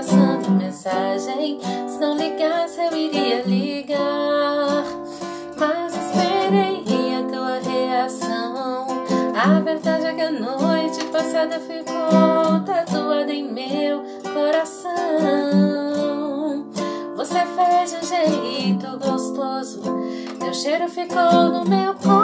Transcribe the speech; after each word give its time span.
passando 0.00 0.50
mensagem. 0.52 1.60
Se 1.86 1.98
não 1.98 2.16
ligasse, 2.16 2.80
eu 2.80 2.96
iria 2.96 3.42
ligar. 3.42 4.82
Mas 5.58 5.94
esperei 5.94 7.16
a 7.16 7.22
tua 7.24 7.58
reação. 7.60 8.86
A 9.36 9.60
verdade 9.60 10.06
é 10.06 10.14
que 10.14 10.22
a 10.22 10.30
noite 10.30 11.04
passada 11.12 11.60
ficou 11.60 12.60
tatuada 12.64 13.30
em 13.30 13.52
meu 13.52 14.02
coração. 14.32 14.90
Você 17.16 17.40
fez 17.54 17.90
de 17.90 17.98
um 17.98 18.02
jeito 18.02 18.98
gostoso. 18.98 19.82
Teu 20.38 20.54
cheiro 20.54 20.88
ficou 20.88 21.50
no 21.50 21.66
meu 21.66 21.92
corpo. 21.94 22.19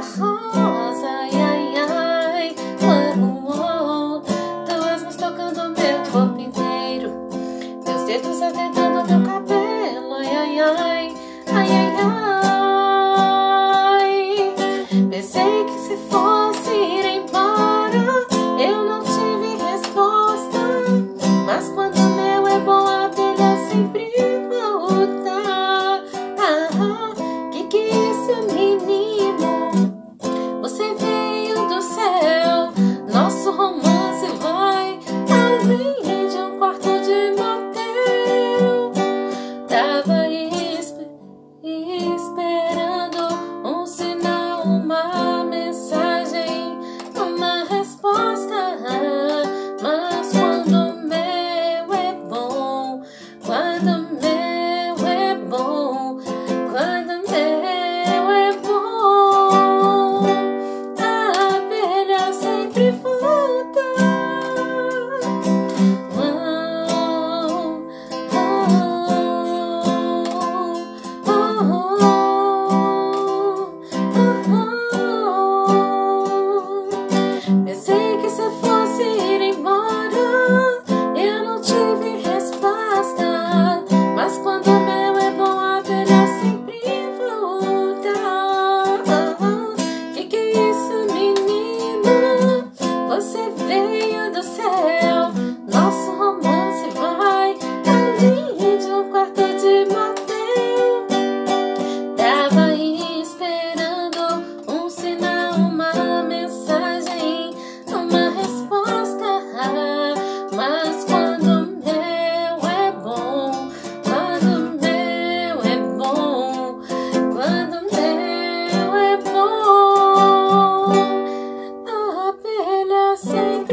rosa, 0.00 1.08
ai 1.08 1.30
ai 1.34 1.76
ai, 1.76 2.54
plano 2.78 3.44
oh, 3.46 4.16
oh, 4.16 4.66
Tão 4.66 5.12
tocando 5.16 5.70
meu 5.78 5.98
corpo 6.10 6.40
inteiro, 6.40 7.12
meus 7.86 8.02
dedos 8.06 8.42
adentrando 8.42 8.93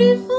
sacrifice. 0.01 0.30